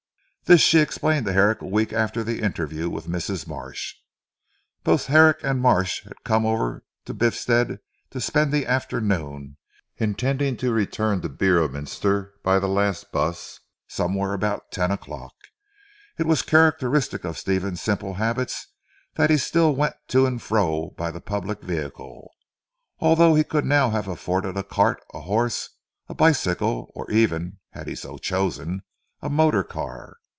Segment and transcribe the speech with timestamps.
[0.45, 3.47] This she explained to Herrick a week after the interview with Mrs.
[3.47, 3.93] Marsh.
[4.83, 7.77] Both Herrick and Marsh had come over to Biffstead
[8.09, 9.55] to spend the afternoon,
[9.95, 15.31] intending to return to Beorminster by the last bus, somewhere about ten o'clock.
[16.19, 18.67] It was characteristic of Stephen's simple habits
[19.13, 22.29] that he still went to and fro by the public vehicle,
[22.99, 25.69] although he could now have afforded a cart, a horse,
[26.09, 28.81] a bicycle, or even (had he so chosen)
[29.21, 30.17] a motor car.